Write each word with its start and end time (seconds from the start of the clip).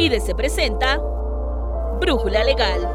Y 0.00 0.08
se 0.20 0.32
presenta 0.32 0.98
Brújula 2.00 2.44
Legal. 2.44 2.88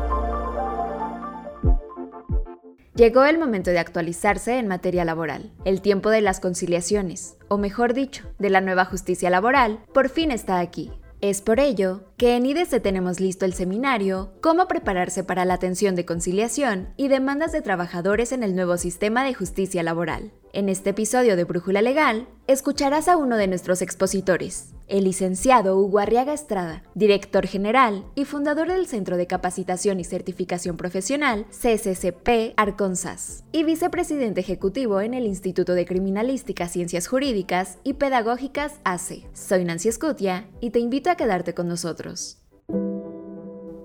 Llegó 2.96 3.26
el 3.26 3.38
momento 3.38 3.72
de 3.72 3.80
actualizarse 3.80 4.58
en 4.58 4.70
materia 4.70 5.04
laboral. 5.04 5.52
El 5.66 5.82
tiempo 5.82 6.10
de 6.12 6.22
las 6.22 6.40
conciliaciones, 6.40 7.36
o 7.50 7.58
mejor 7.58 7.94
dicho, 7.94 8.24
de 8.40 8.50
la 8.50 8.62
nueva 8.62 8.86
justicia 8.86 9.30
laboral, 9.30 9.84
por 9.94 10.08
fin 10.08 10.32
está 10.32 10.60
aquí. 10.60 10.92
Es 11.20 11.42
por 11.42 11.60
ello 11.60 12.04
que 12.18 12.38
en 12.38 12.46
IDC 12.46 12.82
tenemos 12.82 13.20
listo 13.20 13.46
el 13.46 13.54
seminario 13.54 14.34
Cómo 14.42 14.68
prepararse 14.68 15.26
para 15.26 15.44
la 15.44 15.56
atención 15.56 15.96
de 15.96 16.06
conciliación 16.06 16.94
y 16.96 17.10
demandas 17.10 17.52
de 17.52 17.62
trabajadores 17.62 18.32
en 18.32 18.44
el 18.44 18.56
nuevo 18.56 18.78
sistema 18.78 19.26
de 19.26 19.34
justicia 19.34 19.84
laboral. 19.84 20.32
En 20.54 20.70
este 20.70 20.92
episodio 20.92 21.36
de 21.36 21.46
Brújula 21.46 21.82
Legal, 21.82 22.28
escucharás 22.48 23.08
a 23.08 23.18
uno 23.18 23.38
de 23.38 23.48
nuestros 23.48 23.82
expositores, 23.82 24.74
el 24.94 25.06
licenciado 25.06 25.76
Hugo 25.76 25.98
Arriaga 25.98 26.34
Estrada, 26.34 26.84
director 26.94 27.48
general 27.48 28.06
y 28.14 28.26
fundador 28.26 28.68
del 28.68 28.86
Centro 28.86 29.18
de 29.18 29.26
Capacitación 29.26 30.00
y 30.00 30.04
Certificación 30.04 30.78
Profesional 30.78 31.48
CCCP 31.50 32.54
Arconsas, 32.58 33.44
y 33.52 33.64
vicepresidente 33.64 34.42
ejecutivo 34.42 35.02
en 35.02 35.16
el 35.16 35.26
Instituto 35.26 35.74
de 35.74 35.88
Criminalística, 35.88 36.68
Ciencias 36.68 37.08
Jurídicas 37.08 37.80
y 37.84 37.94
Pedagógicas 37.94 38.80
ACE. 38.84 39.26
Soy 39.34 39.66
Nancy 39.66 39.90
Escutia 39.90 40.48
y 40.62 40.70
te 40.70 40.78
invito 40.78 41.10
a 41.10 41.16
quedarte 41.16 41.56
con 41.56 41.68
nosotros. 41.68 42.38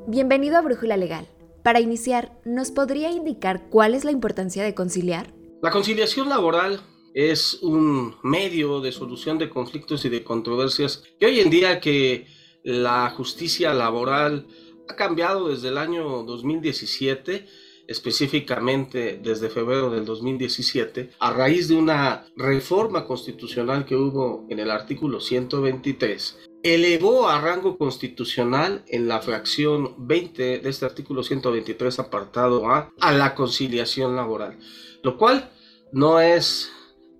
Bienvenido 0.06 0.58
a 0.58 0.60
Brújula 0.60 0.98
Legal. 0.98 1.26
Para 1.62 1.80
iniciar, 1.80 2.38
¿nos 2.44 2.70
podría 2.70 3.10
indicar 3.10 3.70
cuál 3.70 3.94
es 3.94 4.04
la 4.04 4.10
importancia 4.10 4.62
de 4.62 4.74
conciliar? 4.74 5.32
La 5.62 5.70
conciliación 5.70 6.28
laboral 6.28 6.82
es 7.14 7.58
un 7.62 8.16
medio 8.22 8.80
de 8.80 8.92
solución 8.92 9.38
de 9.38 9.48
conflictos 9.48 10.04
y 10.04 10.08
de 10.08 10.24
controversias 10.24 11.04
que 11.18 11.26
hoy 11.26 11.40
en 11.40 11.50
día 11.50 11.80
que 11.80 12.26
la 12.62 13.10
justicia 13.10 13.72
laboral 13.74 14.46
ha 14.88 14.96
cambiado 14.96 15.48
desde 15.48 15.68
el 15.68 15.78
año 15.78 16.22
2017 16.24 17.46
específicamente 17.88 19.18
desde 19.22 19.48
febrero 19.48 19.88
del 19.88 20.04
2017, 20.04 21.12
a 21.18 21.32
raíz 21.32 21.68
de 21.68 21.76
una 21.76 22.26
reforma 22.36 23.06
constitucional 23.06 23.86
que 23.86 23.96
hubo 23.96 24.46
en 24.50 24.58
el 24.58 24.70
artículo 24.70 25.20
123, 25.20 26.38
elevó 26.62 27.30
a 27.30 27.40
rango 27.40 27.78
constitucional 27.78 28.84
en 28.88 29.08
la 29.08 29.20
fracción 29.22 29.94
20 30.06 30.58
de 30.58 30.68
este 30.68 30.84
artículo 30.84 31.22
123 31.22 31.98
apartado 31.98 32.70
A 32.70 32.92
a 33.00 33.12
la 33.12 33.34
conciliación 33.34 34.14
laboral 34.14 34.58
lo 35.02 35.16
cual 35.16 35.50
no 35.92 36.20
es 36.20 36.70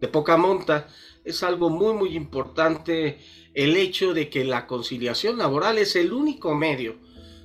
de 0.00 0.08
poca 0.08 0.36
monta, 0.36 0.88
es 1.24 1.42
algo 1.42 1.70
muy 1.70 1.94
muy 1.94 2.16
importante 2.16 3.18
el 3.54 3.76
hecho 3.76 4.14
de 4.14 4.30
que 4.30 4.44
la 4.44 4.66
conciliación 4.66 5.38
laboral 5.38 5.78
es 5.78 5.96
el 5.96 6.12
único 6.12 6.54
medio 6.54 6.96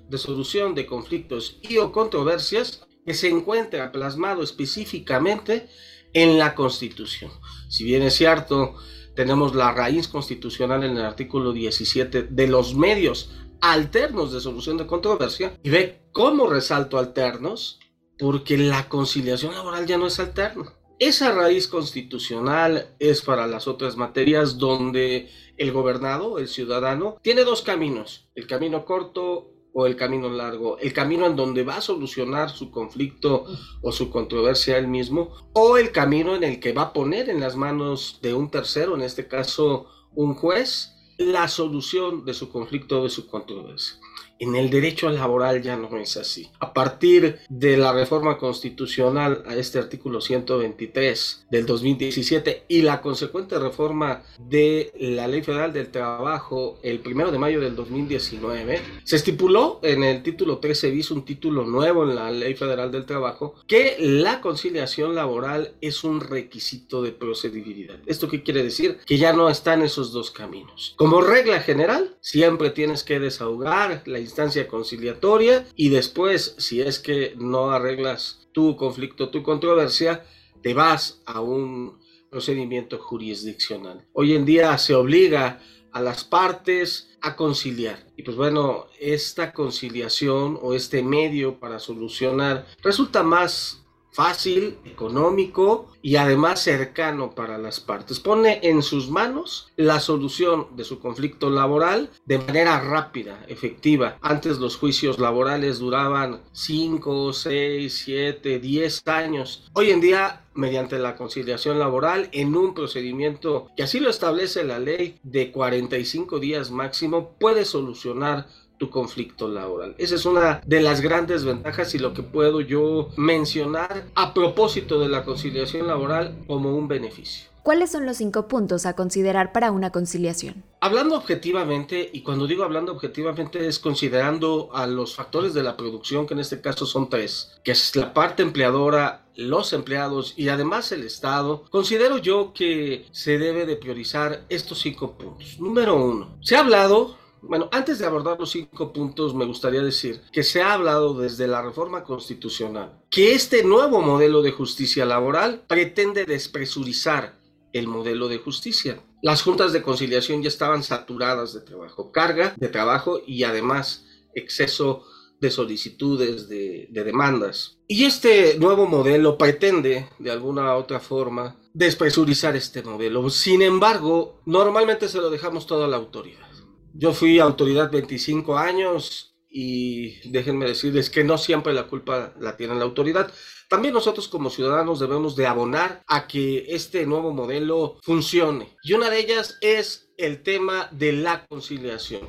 de 0.09 0.17
solución 0.17 0.75
de 0.75 0.85
conflictos 0.85 1.59
y 1.61 1.77
o 1.77 1.91
controversias 1.91 2.85
que 3.05 3.13
se 3.13 3.29
encuentra 3.29 3.91
plasmado 3.91 4.43
específicamente 4.43 5.69
en 6.13 6.37
la 6.37 6.55
Constitución. 6.55 7.31
Si 7.69 7.83
bien 7.83 8.03
es 8.03 8.13
cierto, 8.13 8.75
tenemos 9.15 9.55
la 9.55 9.71
raíz 9.71 10.07
constitucional 10.07 10.83
en 10.83 10.97
el 10.97 11.03
artículo 11.03 11.51
17 11.51 12.23
de 12.23 12.47
los 12.47 12.75
medios 12.75 13.31
alternos 13.63 14.33
de 14.33 14.41
solución 14.41 14.77
de 14.77 14.85
controversia, 14.85 15.57
y 15.63 15.69
ve 15.69 16.01
cómo 16.11 16.47
resalto 16.47 16.97
alternos, 16.97 17.79
porque 18.19 18.57
la 18.57 18.89
conciliación 18.89 19.53
laboral 19.53 19.85
ya 19.85 19.97
no 19.97 20.07
es 20.07 20.19
alterna. 20.19 20.73
Esa 20.99 21.31
raíz 21.31 21.67
constitucional 21.67 22.95
es 22.99 23.21
para 23.21 23.47
las 23.47 23.67
otras 23.67 23.97
materias 23.97 24.57
donde 24.57 25.29
el 25.57 25.71
gobernado, 25.71 26.39
el 26.39 26.47
ciudadano, 26.47 27.17
tiene 27.21 27.43
dos 27.43 27.61
caminos, 27.61 28.27
el 28.35 28.47
camino 28.47 28.85
corto 28.85 29.49
o 29.73 29.87
el 29.87 29.95
camino 29.95 30.29
largo, 30.29 30.77
el 30.77 30.93
camino 30.93 31.25
en 31.25 31.35
donde 31.35 31.63
va 31.63 31.77
a 31.77 31.81
solucionar 31.81 32.51
su 32.51 32.69
conflicto 32.69 33.45
o 33.81 33.91
su 33.91 34.11
controversia 34.11 34.77
él 34.77 34.87
mismo, 34.87 35.33
o 35.53 35.77
el 35.77 35.91
camino 35.91 36.35
en 36.35 36.43
el 36.43 36.59
que 36.59 36.73
va 36.73 36.83
a 36.83 36.93
poner 36.93 37.29
en 37.29 37.39
las 37.39 37.55
manos 37.55 38.19
de 38.21 38.35
un 38.35 38.51
tercero, 38.51 38.95
en 38.95 39.01
este 39.01 39.27
caso 39.27 39.87
un 40.13 40.35
juez, 40.35 40.93
la 41.17 41.47
solución 41.47 42.23
de 42.23 42.35
su 42.35 42.49
conflicto 42.49 43.01
o 43.01 43.03
de 43.03 43.09
su 43.09 43.27
controversia. 43.27 43.97
En 44.43 44.57
el 44.57 44.69
derecho 44.69 45.09
laboral 45.09 45.61
ya 45.61 45.77
no 45.77 45.97
es 45.97 46.17
así. 46.17 46.49
A 46.59 46.73
partir 46.73 47.39
de 47.47 47.77
la 47.77 47.93
reforma 47.93 48.37
constitucional 48.37 49.41
a 49.47 49.55
este 49.55 49.79
artículo 49.79 50.19
123 50.19 51.45
del 51.49 51.65
2017 51.65 52.65
y 52.67 52.81
la 52.81 52.99
consecuente 53.01 53.57
reforma 53.57 54.23
de 54.37 54.91
la 54.99 55.29
Ley 55.29 55.43
Federal 55.43 55.71
del 55.71 55.91
Trabajo 55.91 56.77
el 56.83 57.01
1 57.05 57.31
de 57.31 57.39
mayo 57.39 57.61
del 57.61 57.73
2019, 57.73 58.81
se 59.05 59.15
estipuló 59.15 59.79
en 59.81 60.03
el 60.03 60.21
título 60.23 60.57
13 60.57 60.91
bis, 60.91 61.11
un 61.11 61.23
título 61.23 61.63
nuevo 61.63 62.03
en 62.03 62.15
la 62.15 62.29
Ley 62.29 62.55
Federal 62.55 62.91
del 62.91 63.05
Trabajo, 63.05 63.55
que 63.65 63.95
la 63.99 64.41
conciliación 64.41 65.15
laboral 65.15 65.75
es 65.79 66.03
un 66.03 66.19
requisito 66.19 67.01
de 67.01 67.13
procedibilidad. 67.13 67.95
¿Esto 68.07 68.27
qué 68.27 68.43
quiere 68.43 68.61
decir? 68.61 68.97
Que 69.05 69.17
ya 69.17 69.31
no 69.31 69.49
están 69.49 69.83
esos 69.83 70.11
dos 70.11 70.31
caminos. 70.31 70.95
Como 70.97 71.21
regla 71.21 71.61
general, 71.61 72.17
siempre 72.19 72.71
tienes 72.71 73.05
que 73.05 73.21
desahogar 73.21 74.03
la 74.05 74.19
instancia 74.33 74.67
conciliatoria 74.67 75.67
y 75.75 75.89
después, 75.89 76.55
si 76.57 76.81
es 76.81 76.97
que 76.97 77.35
no 77.37 77.69
arreglas 77.69 78.47
tu 78.51 78.75
conflicto, 78.75 79.29
tu 79.29 79.43
controversia, 79.43 80.25
te 80.63 80.73
vas 80.73 81.21
a 81.25 81.39
un 81.39 81.99
procedimiento 82.31 82.97
jurisdiccional. 82.97 84.07
Hoy 84.11 84.33
en 84.33 84.43
día 84.43 84.75
se 84.79 84.95
obliga 84.95 85.61
a 85.91 86.01
las 86.01 86.23
partes 86.23 87.15
a 87.21 87.35
conciliar. 87.35 88.07
Y 88.17 88.23
pues 88.23 88.35
bueno, 88.35 88.87
esta 88.99 89.53
conciliación 89.53 90.57
o 90.59 90.73
este 90.73 91.03
medio 91.03 91.59
para 91.59 91.77
solucionar 91.77 92.65
resulta 92.81 93.21
más 93.21 93.82
fácil, 94.13 94.77
económico 94.85 95.91
y 96.01 96.15
además 96.17 96.61
cercano 96.61 97.33
para 97.33 97.57
las 97.57 97.79
partes. 97.79 98.19
Pone 98.19 98.59
en 98.63 98.81
sus 98.83 99.09
manos 99.09 99.71
la 99.75 99.99
solución 99.99 100.67
de 100.75 100.83
su 100.83 100.99
conflicto 100.99 101.49
laboral 101.49 102.09
de 102.25 102.37
manera 102.37 102.79
rápida, 102.79 103.43
efectiva. 103.47 104.17
Antes 104.21 104.59
los 104.59 104.77
juicios 104.77 105.19
laborales 105.19 105.79
duraban 105.79 106.41
5, 106.51 107.33
6, 107.33 108.01
7, 108.05 108.59
10 108.59 109.07
años. 109.07 109.69
Hoy 109.73 109.91
en 109.91 110.01
día 110.01 110.43
mediante 110.55 110.99
la 110.99 111.15
conciliación 111.15 111.79
laboral 111.79 112.29
en 112.31 112.55
un 112.55 112.73
procedimiento 112.73 113.69
que 113.75 113.83
así 113.83 113.99
lo 113.99 114.09
establece 114.09 114.63
la 114.63 114.79
ley 114.79 115.19
de 115.23 115.51
45 115.51 116.39
días 116.39 116.71
máximo 116.71 117.35
puede 117.39 117.65
solucionar 117.65 118.47
tu 118.83 118.89
conflicto 118.89 119.47
laboral. 119.47 119.95
Esa 119.97 120.15
es 120.15 120.25
una 120.25 120.61
de 120.65 120.81
las 120.81 120.99
grandes 120.99 121.45
ventajas 121.45 121.95
y 121.95 121.99
lo 121.99 122.13
que 122.13 122.21
puedo 122.21 122.59
yo 122.59 123.07
mencionar 123.15 124.07
a 124.13 124.33
propósito 124.33 124.99
de 124.99 125.07
la 125.07 125.23
conciliación 125.23 125.87
laboral 125.87 126.35
como 126.47 126.75
un 126.75 126.89
beneficio. 126.89 127.49
¿Cuáles 127.63 127.93
son 127.93 128.05
los 128.05 128.17
cinco 128.17 128.49
puntos 128.49 128.85
a 128.85 128.93
considerar 128.93 129.53
para 129.53 129.71
una 129.71 129.89
conciliación? 129.89 130.65
Hablando 130.81 131.15
objetivamente, 131.15 132.09
y 132.11 132.21
cuando 132.21 132.45
digo 132.45 132.65
hablando 132.65 132.91
objetivamente 132.91 133.65
es 133.65 133.79
considerando 133.79 134.69
a 134.73 134.85
los 134.85 135.15
factores 135.15 135.53
de 135.53 135.63
la 135.63 135.77
producción, 135.77 136.27
que 136.27 136.33
en 136.33 136.41
este 136.41 136.59
caso 136.59 136.85
son 136.85 137.09
tres, 137.09 137.53
que 137.63 137.71
es 137.71 137.95
la 137.95 138.13
parte 138.13 138.43
empleadora, 138.43 139.27
los 139.37 139.71
empleados 139.71 140.33
y 140.35 140.49
además 140.49 140.91
el 140.91 141.03
Estado, 141.03 141.63
considero 141.69 142.17
yo 142.17 142.51
que 142.53 143.05
se 143.13 143.37
debe 143.37 143.65
de 143.65 143.77
priorizar 143.77 144.43
estos 144.49 144.81
cinco 144.81 145.13
puntos. 145.13 145.57
Número 145.57 145.95
uno, 145.95 146.35
se 146.41 146.57
ha 146.57 146.59
hablado 146.59 147.22
bueno, 147.45 147.69
antes 147.71 147.99
de 147.99 148.05
abordar 148.05 148.39
los 148.39 148.51
cinco 148.51 148.93
puntos, 148.93 149.35
me 149.35 149.45
gustaría 149.45 149.81
decir 149.81 150.21
que 150.31 150.43
se 150.43 150.61
ha 150.61 150.73
hablado 150.73 151.13
desde 151.13 151.47
la 151.47 151.61
reforma 151.61 152.03
constitucional 152.03 153.01
que 153.09 153.33
este 153.33 153.63
nuevo 153.63 154.01
modelo 154.01 154.41
de 154.41 154.51
justicia 154.51 155.05
laboral 155.05 155.63
pretende 155.67 156.25
despresurizar 156.25 157.37
el 157.73 157.87
modelo 157.87 158.29
de 158.29 158.37
justicia. 158.37 159.01
Las 159.21 159.41
juntas 159.41 159.73
de 159.73 159.81
conciliación 159.81 160.41
ya 160.41 160.47
estaban 160.47 160.83
saturadas 160.83 161.53
de 161.53 161.61
trabajo, 161.61 162.11
carga 162.11 162.53
de 162.57 162.69
trabajo 162.69 163.21
y 163.25 163.43
además 163.43 164.05
exceso 164.35 165.05
de 165.39 165.51
solicitudes, 165.51 166.47
de, 166.47 166.87
de 166.89 167.03
demandas. 167.03 167.77
Y 167.87 168.05
este 168.05 168.57
nuevo 168.57 168.87
modelo 168.87 169.37
pretende, 169.37 170.07
de 170.17 170.31
alguna 170.31 170.75
u 170.75 170.79
otra 170.79 171.01
forma, 171.01 171.57
despresurizar 171.73 172.55
este 172.55 172.81
modelo. 172.83 173.29
Sin 173.29 173.61
embargo, 173.61 174.39
normalmente 174.45 175.09
se 175.09 175.17
lo 175.17 175.29
dejamos 175.29 175.67
todo 175.67 175.83
a 175.83 175.87
la 175.87 175.97
autoridad. 175.97 176.52
Yo 176.93 177.11
fui 177.11 177.39
autoridad 177.39 177.91
25 177.91 178.57
años 178.57 179.35
y 179.49 180.29
déjenme 180.29 180.67
decirles 180.67 181.09
que 181.09 181.23
no 181.23 181.37
siempre 181.37 181.73
la 181.73 181.87
culpa 181.87 182.33
la 182.39 182.55
tiene 182.55 182.75
la 182.75 182.83
autoridad. 182.83 183.31
También 183.67 183.95
nosotros 183.95 184.27
como 184.27 184.51
ciudadanos 184.51 184.99
debemos 184.99 185.35
de 185.35 185.47
abonar 185.47 186.03
a 186.07 186.27
que 186.27 186.65
este 186.69 187.07
nuevo 187.07 187.33
modelo 187.33 187.99
funcione. 188.03 188.77
Y 188.83 188.93
una 188.93 189.09
de 189.09 189.19
ellas 189.19 189.57
es 189.61 190.11
el 190.17 190.43
tema 190.43 190.87
de 190.91 191.13
la 191.13 191.45
conciliación. 191.47 192.21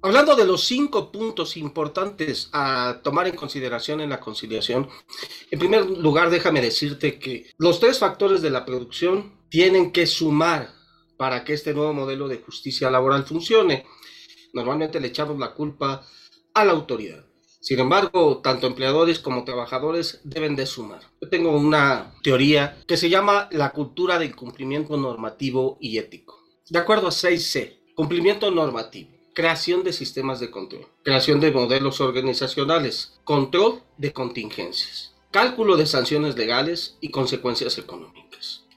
Hablando 0.00 0.34
de 0.34 0.46
los 0.46 0.64
cinco 0.64 1.12
puntos 1.12 1.56
importantes 1.56 2.48
a 2.52 3.00
tomar 3.04 3.28
en 3.28 3.36
consideración 3.36 4.00
en 4.00 4.10
la 4.10 4.20
conciliación, 4.20 4.88
en 5.50 5.58
primer 5.58 5.86
lugar 5.86 6.30
déjame 6.30 6.60
decirte 6.60 7.18
que 7.18 7.50
los 7.58 7.78
tres 7.78 7.98
factores 7.98 8.40
de 8.40 8.50
la 8.50 8.64
producción 8.64 9.38
tienen 9.48 9.92
que 9.92 10.06
sumar 10.06 10.81
para 11.22 11.44
que 11.44 11.52
este 11.52 11.72
nuevo 11.72 11.92
modelo 11.92 12.26
de 12.26 12.38
justicia 12.38 12.90
laboral 12.90 13.24
funcione. 13.24 13.86
normalmente 14.52 14.98
le 14.98 15.06
echamos 15.06 15.38
la 15.38 15.54
culpa 15.54 16.04
a 16.52 16.64
la 16.64 16.72
autoridad. 16.72 17.24
Sin 17.60 17.78
embargo, 17.78 18.40
tanto 18.42 18.66
empleadores 18.66 19.20
como 19.20 19.44
trabajadores 19.44 20.20
deben 20.24 20.56
de 20.56 20.66
sumar. 20.66 21.02
Yo 21.20 21.28
tengo 21.28 21.52
una 21.52 22.12
teoría 22.24 22.76
que 22.88 22.96
se 22.96 23.08
llama 23.08 23.48
la 23.52 23.70
cultura 23.70 24.18
del 24.18 24.34
cumplimiento 24.34 24.96
normativo 24.96 25.78
y 25.80 25.98
ético. 25.98 26.42
De 26.68 26.80
acuerdo 26.80 27.06
a 27.06 27.12
6C, 27.12 27.94
cumplimiento 27.94 28.50
normativo, 28.50 29.10
creación 29.32 29.84
de 29.84 29.92
sistemas 29.92 30.40
de 30.40 30.50
control, 30.50 30.88
creación 31.04 31.38
de 31.38 31.52
modelos 31.52 32.00
organizacionales, 32.00 33.20
control 33.22 33.80
de 33.96 34.12
contingencias, 34.12 35.14
cálculo 35.30 35.76
de 35.76 35.86
sanciones 35.86 36.36
legales 36.36 36.98
y 37.00 37.10
consecuencias 37.12 37.78
económicas. 37.78 38.21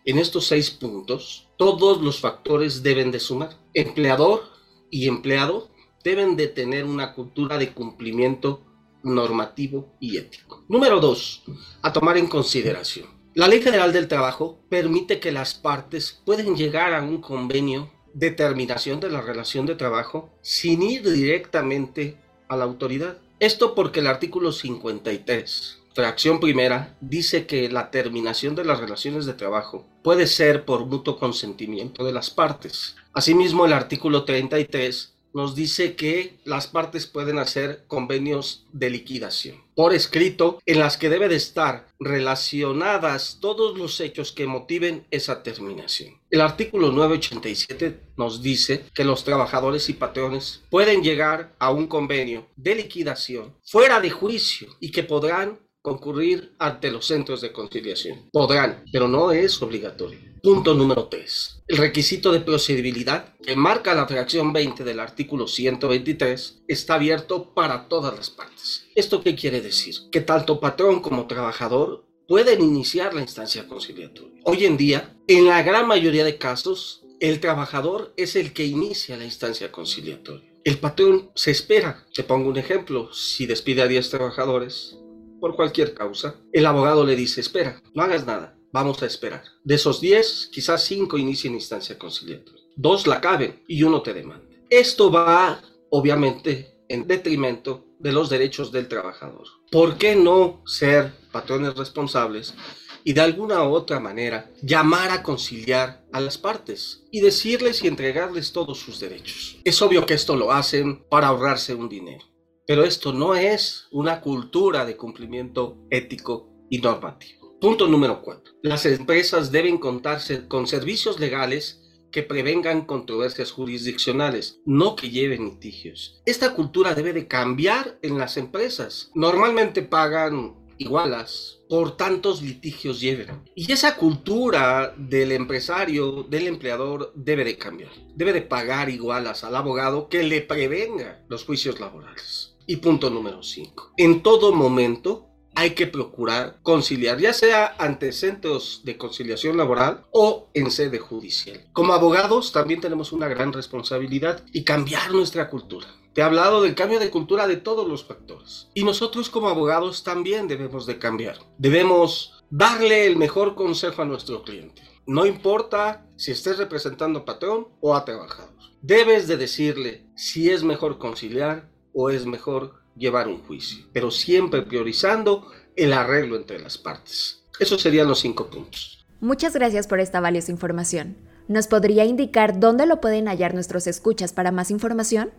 En 0.07 0.19
estos 0.19 0.45
seis 0.45 0.69
puntos, 0.69 1.47
todos 1.57 1.99
los 1.99 2.19
factores 2.19 2.83
deben 2.83 3.09
de 3.09 3.19
sumar. 3.19 3.57
Empleador 3.73 4.43
y 4.91 5.07
empleado 5.07 5.71
deben 6.03 6.35
de 6.35 6.47
tener 6.47 6.85
una 6.85 7.15
cultura 7.15 7.57
de 7.57 7.73
cumplimiento 7.73 8.61
normativo 9.01 9.95
y 9.99 10.17
ético. 10.17 10.63
Número 10.69 10.99
dos, 10.99 11.41
a 11.81 11.91
tomar 11.91 12.19
en 12.19 12.27
consideración. 12.27 13.07
La 13.33 13.47
Ley 13.47 13.61
Federal 13.61 13.91
del 13.93 14.07
Trabajo 14.07 14.59
permite 14.69 15.19
que 15.19 15.31
las 15.31 15.55
partes 15.55 16.21
pueden 16.23 16.55
llegar 16.55 16.93
a 16.93 17.01
un 17.01 17.19
convenio 17.19 17.91
de 18.13 18.29
terminación 18.29 18.99
de 18.99 19.09
la 19.09 19.21
relación 19.21 19.65
de 19.65 19.73
trabajo 19.73 20.29
sin 20.41 20.83
ir 20.83 21.01
directamente 21.09 22.19
a 22.47 22.55
la 22.55 22.63
autoridad. 22.65 23.17
Esto 23.39 23.73
porque 23.73 24.01
el 24.01 24.07
artículo 24.07 24.51
53, 24.51 25.81
fracción 25.95 26.41
primera, 26.41 26.97
dice 26.99 27.47
que 27.47 27.69
la 27.69 27.89
terminación 27.89 28.53
de 28.53 28.65
las 28.65 28.79
relaciones 28.79 29.25
de 29.25 29.33
trabajo 29.33 29.87
puede 30.03 30.27
ser 30.27 30.65
por 30.65 30.85
mutuo 30.85 31.17
consentimiento 31.17 32.03
de 32.03 32.11
las 32.11 32.29
partes. 32.29 32.97
Asimismo, 33.13 33.65
el 33.65 33.73
artículo 33.73 34.25
33 34.25 35.13
nos 35.33 35.55
dice 35.55 35.95
que 35.95 36.37
las 36.43 36.67
partes 36.67 37.07
pueden 37.07 37.39
hacer 37.39 37.85
convenios 37.87 38.65
de 38.71 38.89
liquidación 38.89 39.65
por 39.75 39.93
escrito 39.93 40.59
en 40.65 40.79
las 40.79 40.97
que 40.97 41.09
debe 41.09 41.27
de 41.27 41.35
estar 41.35 41.87
relacionadas 41.99 43.39
todos 43.41 43.77
los 43.77 43.99
hechos 43.99 44.31
que 44.31 44.47
motiven 44.47 45.05
esa 45.11 45.43
terminación. 45.43 46.21
El 46.31 46.41
artículo 46.41 46.91
987 46.91 47.99
nos 48.17 48.41
dice 48.41 48.85
que 48.93 49.03
los 49.03 49.23
trabajadores 49.25 49.89
y 49.89 49.93
patrones 49.93 50.63
pueden 50.69 51.03
llegar 51.03 51.53
a 51.59 51.71
un 51.71 51.87
convenio 51.87 52.47
de 52.55 52.75
liquidación 52.75 53.53
fuera 53.63 53.99
de 53.99 54.09
juicio 54.09 54.69
y 54.79 54.91
que 54.91 55.03
podrán 55.03 55.59
concurrir 55.85 56.55
ante 56.57 56.89
los 56.89 57.05
centros 57.05 57.41
de 57.41 57.51
conciliación. 57.51 58.27
Podrán, 58.31 58.83
pero 58.91 59.07
no 59.07 59.31
es 59.31 59.61
obligatorio. 59.61 60.17
Punto 60.41 60.73
número 60.73 61.05
3. 61.05 61.61
El 61.67 61.77
requisito 61.77 62.31
de 62.31 62.39
procedibilidad 62.39 63.35
que 63.37 63.55
marca 63.55 63.93
la 63.93 64.07
fracción 64.07 64.51
20 64.51 64.83
del 64.83 64.99
artículo 64.99 65.47
123 65.47 66.63
está 66.67 66.95
abierto 66.95 67.53
para 67.53 67.87
todas 67.87 68.15
las 68.15 68.31
partes. 68.31 68.87
¿Esto 68.95 69.21
qué 69.21 69.35
quiere 69.35 69.61
decir? 69.61 69.93
Que 70.11 70.21
tanto 70.21 70.59
patrón 70.59 71.01
como 71.01 71.27
trabajador 71.27 72.03
pueden 72.27 72.61
iniciar 72.61 73.13
la 73.13 73.21
instancia 73.21 73.67
conciliatoria. 73.67 74.41
Hoy 74.43 74.65
en 74.65 74.77
día, 74.77 75.15
en 75.27 75.45
la 75.45 75.61
gran 75.61 75.87
mayoría 75.87 76.25
de 76.25 76.39
casos, 76.39 77.03
el 77.19 77.39
trabajador 77.39 78.11
es 78.17 78.35
el 78.35 78.53
que 78.53 78.65
inicia 78.65 79.17
la 79.17 79.25
instancia 79.25 79.71
conciliatoria. 79.71 80.51
El 80.63 80.79
patrón 80.79 81.29
se 81.35 81.51
espera. 81.51 82.07
Te 82.11 82.23
pongo 82.23 82.49
un 82.49 82.57
ejemplo. 82.57 83.13
Si 83.13 83.45
despide 83.45 83.83
a 83.83 83.87
10 83.87 84.09
trabajadores, 84.09 84.97
por 85.45 85.55
cualquier 85.55 85.93
causa, 85.93 86.37
el 86.51 86.65
abogado 86.65 87.05
le 87.05 87.15
dice, 87.15 87.39
espera, 87.39 87.79
no 87.93 88.01
hagas 88.01 88.25
nada, 88.25 88.57
vamos 88.71 89.03
a 89.03 89.05
esperar. 89.05 89.43
De 89.63 89.75
esos 89.75 90.01
10, 90.01 90.49
quizás 90.51 90.83
5 90.85 91.19
inicien 91.19 91.53
instancia 91.53 91.99
conciliatoria, 91.99 92.63
dos 92.75 93.05
la 93.05 93.21
caben 93.21 93.61
y 93.67 93.83
uno 93.83 94.01
te 94.01 94.15
demanda. 94.15 94.47
Esto 94.71 95.11
va, 95.11 95.61
obviamente, 95.91 96.79
en 96.89 97.05
detrimento 97.05 97.85
de 97.99 98.11
los 98.11 98.27
derechos 98.27 98.71
del 98.71 98.87
trabajador. 98.87 99.45
¿Por 99.69 99.99
qué 99.99 100.15
no 100.15 100.63
ser 100.65 101.13
patrones 101.31 101.75
responsables 101.75 102.55
y 103.03 103.13
de 103.13 103.21
alguna 103.21 103.69
u 103.69 103.75
otra 103.75 103.99
manera 103.99 104.49
llamar 104.63 105.11
a 105.11 105.21
conciliar 105.21 106.07
a 106.11 106.21
las 106.21 106.39
partes 106.39 107.03
y 107.11 107.21
decirles 107.21 107.83
y 107.83 107.87
entregarles 107.87 108.51
todos 108.51 108.79
sus 108.79 108.99
derechos? 108.99 109.57
Es 109.63 109.79
obvio 109.83 110.07
que 110.07 110.15
esto 110.15 110.35
lo 110.35 110.51
hacen 110.51 111.03
para 111.07 111.27
ahorrarse 111.27 111.75
un 111.75 111.87
dinero. 111.87 112.25
Pero 112.67 112.83
esto 112.83 113.13
no 113.13 113.35
es 113.35 113.87
una 113.91 114.21
cultura 114.21 114.85
de 114.85 114.97
cumplimiento 114.97 115.77
ético 115.91 116.49
y 116.69 116.79
normativo. 116.79 117.57
Punto 117.61 117.87
número 117.87 118.21
4. 118.23 118.55
Las 118.63 118.85
empresas 118.87 119.51
deben 119.51 119.77
contarse 119.77 120.47
con 120.47 120.65
servicios 120.65 121.19
legales 121.19 121.81
que 122.11 122.23
prevengan 122.23 122.85
controversias 122.85 123.51
jurisdiccionales, 123.51 124.61
no 124.65 124.95
que 124.95 125.09
lleven 125.09 125.45
litigios. 125.45 126.21
Esta 126.25 126.53
cultura 126.55 126.95
debe 126.95 127.13
de 127.13 127.27
cambiar 127.27 127.99
en 128.01 128.17
las 128.17 128.37
empresas. 128.37 129.11
Normalmente 129.13 129.83
pagan 129.83 130.55
igualas 130.77 131.59
por 131.69 131.97
tantos 131.97 132.41
litigios 132.41 132.99
lleven. 132.99 133.43
Y 133.55 133.71
esa 133.71 133.95
cultura 133.95 134.93
del 134.97 135.31
empresario, 135.31 136.23
del 136.23 136.47
empleador, 136.47 137.11
debe 137.15 137.43
de 137.43 137.57
cambiar. 137.57 137.91
Debe 138.15 138.33
de 138.33 138.41
pagar 138.41 138.89
igualas 138.89 139.43
al 139.43 139.55
abogado 139.55 140.09
que 140.09 140.23
le 140.23 140.41
prevenga 140.41 141.23
los 141.27 141.45
juicios 141.45 141.79
laborales. 141.79 142.54
Y 142.67 142.77
punto 142.77 143.09
número 143.09 143.43
5. 143.43 143.93
En 143.97 144.23
todo 144.23 144.51
momento 144.51 145.27
hay 145.55 145.71
que 145.71 145.87
procurar 145.87 146.59
conciliar, 146.63 147.19
ya 147.19 147.31
sea 147.31 147.75
ante 147.77 148.11
centros 148.11 148.81
de 148.83 148.97
conciliación 148.97 149.55
laboral 149.55 150.05
o 150.11 150.49
en 150.53 150.69
sede 150.69 150.99
judicial. 150.99 151.67
Como 151.73 151.93
abogados 151.93 152.51
también 152.51 152.81
tenemos 152.81 153.13
una 153.13 153.27
gran 153.27 153.53
responsabilidad 153.53 154.43
y 154.51 154.63
cambiar 154.63 155.11
nuestra 155.11 155.49
cultura. 155.49 155.87
Te 156.13 156.21
he 156.21 156.23
hablado 156.23 156.61
del 156.61 156.75
cambio 156.75 156.99
de 156.99 157.09
cultura 157.09 157.47
de 157.47 157.57
todos 157.57 157.87
los 157.87 158.05
factores. 158.05 158.69
Y 158.73 158.83
nosotros 158.83 159.29
como 159.29 159.49
abogados 159.49 160.03
también 160.03 160.47
debemos 160.47 160.85
de 160.85 160.97
cambiar. 160.97 161.37
Debemos 161.57 162.43
darle 162.49 163.05
el 163.05 163.17
mejor 163.17 163.55
consejo 163.55 164.01
a 164.01 164.05
nuestro 164.05 164.43
cliente. 164.43 164.81
No 165.07 165.25
importa 165.25 166.05
si 166.17 166.31
estés 166.31 166.57
representando 166.57 167.19
a 167.19 167.25
patrón 167.25 167.67
o 167.79 167.95
a 167.95 168.05
trabajador. 168.05 168.55
Debes 168.81 169.27
de 169.27 169.37
decirle 169.37 170.07
si 170.15 170.49
es 170.49 170.63
mejor 170.63 170.97
conciliar 170.97 171.69
o 171.95 172.09
es 172.09 172.25
mejor 172.25 172.73
llevar 172.95 173.27
un 173.27 173.41
juicio, 173.41 173.85
pero 173.93 174.11
siempre 174.11 174.61
priorizando 174.61 175.47
el 175.75 175.93
arreglo 175.93 176.35
entre 176.35 176.59
las 176.59 176.77
partes. 176.77 177.43
Esos 177.59 177.81
serían 177.81 178.07
los 178.07 178.19
cinco 178.19 178.47
puntos. 178.47 179.05
Muchas 179.21 179.53
gracias 179.53 179.87
por 179.87 179.99
esta 179.99 180.19
valiosa 180.19 180.51
información. 180.51 181.15
¿Nos 181.47 181.67
podría 181.67 182.05
indicar 182.05 182.59
dónde 182.59 182.85
lo 182.85 182.99
pueden 182.99 183.27
hallar 183.27 183.53
nuestros 183.53 183.87
escuchas 183.87 184.33
para 184.33 184.51
más 184.51 184.71
información? 184.71 185.31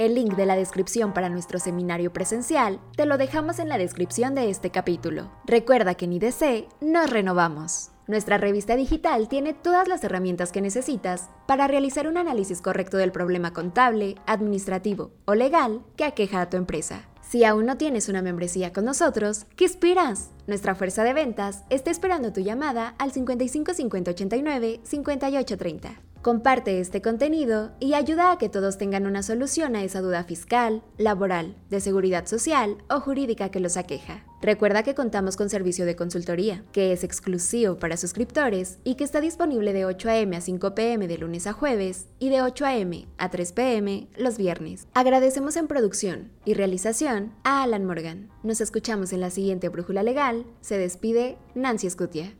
El 0.00 0.14
link 0.14 0.34
de 0.34 0.46
la 0.46 0.56
descripción 0.56 1.12
para 1.12 1.28
nuestro 1.28 1.58
seminario 1.58 2.10
presencial 2.10 2.80
te 2.96 3.04
lo 3.04 3.18
dejamos 3.18 3.58
en 3.58 3.68
la 3.68 3.76
descripción 3.76 4.34
de 4.34 4.48
este 4.48 4.70
capítulo. 4.70 5.30
Recuerda 5.44 5.94
que 5.94 6.06
en 6.06 6.14
IDC 6.14 6.68
nos 6.80 7.10
renovamos. 7.10 7.90
Nuestra 8.10 8.38
revista 8.38 8.74
digital 8.74 9.28
tiene 9.28 9.54
todas 9.54 9.86
las 9.86 10.02
herramientas 10.02 10.50
que 10.50 10.60
necesitas 10.60 11.30
para 11.46 11.68
realizar 11.68 12.08
un 12.08 12.16
análisis 12.16 12.60
correcto 12.60 12.96
del 12.96 13.12
problema 13.12 13.52
contable, 13.52 14.16
administrativo 14.26 15.12
o 15.26 15.36
legal 15.36 15.82
que 15.94 16.02
aqueja 16.02 16.40
a 16.40 16.50
tu 16.50 16.56
empresa. 16.56 17.08
Si 17.22 17.44
aún 17.44 17.66
no 17.66 17.76
tienes 17.76 18.08
una 18.08 18.20
membresía 18.20 18.72
con 18.72 18.84
nosotros, 18.84 19.46
¿qué 19.54 19.64
esperas? 19.64 20.32
Nuestra 20.48 20.74
fuerza 20.74 21.04
de 21.04 21.12
ventas 21.12 21.62
está 21.70 21.92
esperando 21.92 22.32
tu 22.32 22.40
llamada 22.40 22.96
al 22.98 23.12
55 23.12 23.74
50 23.74 24.10
89 24.10 24.80
58 24.82 25.56
30. 25.56 26.09
Comparte 26.22 26.80
este 26.80 27.00
contenido 27.00 27.70
y 27.80 27.94
ayuda 27.94 28.30
a 28.30 28.36
que 28.36 28.50
todos 28.50 28.76
tengan 28.76 29.06
una 29.06 29.22
solución 29.22 29.74
a 29.74 29.82
esa 29.84 30.02
duda 30.02 30.22
fiscal, 30.24 30.82
laboral, 30.98 31.56
de 31.70 31.80
seguridad 31.80 32.26
social 32.26 32.76
o 32.90 33.00
jurídica 33.00 33.50
que 33.50 33.58
los 33.58 33.78
aqueja. 33.78 34.26
Recuerda 34.42 34.82
que 34.82 34.94
contamos 34.94 35.38
con 35.38 35.48
servicio 35.48 35.86
de 35.86 35.96
consultoría, 35.96 36.62
que 36.72 36.92
es 36.92 37.04
exclusivo 37.04 37.78
para 37.78 37.96
suscriptores 37.96 38.78
y 38.84 38.96
que 38.96 39.04
está 39.04 39.22
disponible 39.22 39.72
de 39.72 39.86
8 39.86 40.10
a.m. 40.10 40.36
a 40.36 40.42
5 40.42 40.74
p.m. 40.74 41.08
de 41.08 41.16
lunes 41.16 41.46
a 41.46 41.54
jueves 41.54 42.06
y 42.18 42.28
de 42.28 42.42
8 42.42 42.66
a.m. 42.66 43.08
a 43.16 43.30
3 43.30 43.52
p.m. 43.52 44.08
los 44.18 44.36
viernes. 44.36 44.88
Agradecemos 44.92 45.56
en 45.56 45.68
producción 45.68 46.32
y 46.44 46.52
realización 46.52 47.32
a 47.44 47.62
Alan 47.62 47.86
Morgan. 47.86 48.28
Nos 48.42 48.60
escuchamos 48.60 49.14
en 49.14 49.20
la 49.20 49.30
siguiente 49.30 49.70
Brújula 49.70 50.02
Legal. 50.02 50.44
Se 50.60 50.76
despide 50.76 51.38
Nancy 51.54 51.86
Escutia. 51.86 52.34